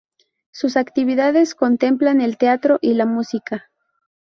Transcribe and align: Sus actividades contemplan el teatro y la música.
Sus 0.49 0.77
actividades 0.77 1.53
contemplan 1.53 2.21
el 2.21 2.39
teatro 2.39 2.79
y 2.81 2.95
la 2.95 3.05
música. 3.05 3.69